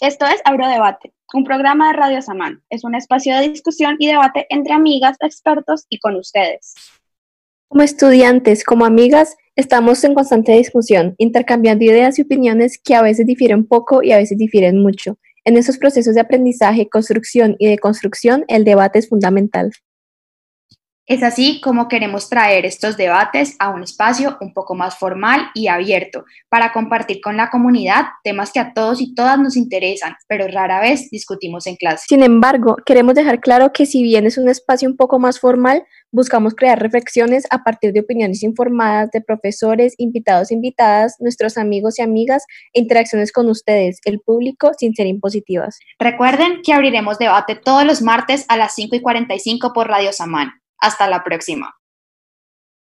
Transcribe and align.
Esto 0.00 0.24
es 0.24 0.40
Debate, 0.46 1.12
un 1.34 1.44
programa 1.44 1.88
de 1.88 1.92
Radio 1.92 2.22
Samán. 2.22 2.62
Es 2.70 2.84
un 2.84 2.94
espacio 2.94 3.36
de 3.36 3.50
discusión 3.50 3.96
y 3.98 4.06
debate 4.06 4.46
entre 4.48 4.72
amigas, 4.72 5.18
expertos 5.20 5.84
y 5.90 5.98
con 5.98 6.16
ustedes. 6.16 6.72
Como 7.68 7.82
estudiantes, 7.82 8.64
como 8.64 8.86
amigas, 8.86 9.36
estamos 9.56 10.02
en 10.04 10.14
constante 10.14 10.52
discusión, 10.52 11.16
intercambiando 11.18 11.84
ideas 11.84 12.18
y 12.18 12.22
opiniones 12.22 12.80
que 12.82 12.94
a 12.94 13.02
veces 13.02 13.26
difieren 13.26 13.66
poco 13.66 14.02
y 14.02 14.12
a 14.12 14.16
veces 14.16 14.38
difieren 14.38 14.82
mucho. 14.82 15.18
En 15.44 15.58
esos 15.58 15.76
procesos 15.76 16.14
de 16.14 16.22
aprendizaje, 16.22 16.88
construcción 16.88 17.56
y 17.58 17.68
deconstrucción, 17.68 18.46
el 18.48 18.64
debate 18.64 19.00
es 19.00 19.08
fundamental. 19.10 19.70
Es 21.10 21.24
así 21.24 21.60
como 21.60 21.88
queremos 21.88 22.28
traer 22.28 22.64
estos 22.64 22.96
debates 22.96 23.56
a 23.58 23.70
un 23.70 23.82
espacio 23.82 24.38
un 24.40 24.54
poco 24.54 24.76
más 24.76 24.96
formal 24.96 25.48
y 25.54 25.66
abierto 25.66 26.24
para 26.48 26.72
compartir 26.72 27.20
con 27.20 27.36
la 27.36 27.50
comunidad 27.50 28.04
temas 28.22 28.52
que 28.52 28.60
a 28.60 28.72
todos 28.74 29.00
y 29.00 29.12
todas 29.12 29.36
nos 29.36 29.56
interesan, 29.56 30.14
pero 30.28 30.46
rara 30.46 30.80
vez 30.80 31.10
discutimos 31.10 31.66
en 31.66 31.74
clase. 31.74 32.04
Sin 32.08 32.22
embargo, 32.22 32.76
queremos 32.86 33.16
dejar 33.16 33.40
claro 33.40 33.72
que 33.72 33.86
si 33.86 34.04
bien 34.04 34.24
es 34.24 34.38
un 34.38 34.48
espacio 34.48 34.88
un 34.88 34.96
poco 34.96 35.18
más 35.18 35.40
formal, 35.40 35.82
buscamos 36.12 36.54
crear 36.54 36.78
reflexiones 36.78 37.44
a 37.50 37.64
partir 37.64 37.92
de 37.92 38.02
opiniones 38.02 38.44
informadas 38.44 39.10
de 39.10 39.20
profesores, 39.20 39.96
invitados 39.98 40.52
e 40.52 40.54
invitadas, 40.54 41.16
nuestros 41.18 41.58
amigos 41.58 41.98
y 41.98 42.02
amigas 42.02 42.44
e 42.72 42.78
interacciones 42.78 43.32
con 43.32 43.50
ustedes, 43.50 43.98
el 44.04 44.20
público, 44.20 44.70
sin 44.78 44.94
ser 44.94 45.08
impositivas. 45.08 45.80
Recuerden 45.98 46.62
que 46.62 46.72
abriremos 46.72 47.18
debate 47.18 47.56
todos 47.56 47.84
los 47.84 48.00
martes 48.00 48.46
a 48.46 48.56
las 48.56 48.76
5 48.76 48.94
y 48.94 49.00
45 49.00 49.72
por 49.72 49.88
Radio 49.88 50.12
Samán. 50.12 50.52
Hasta 50.80 51.08
la 51.08 51.22
próxima. 51.22 51.79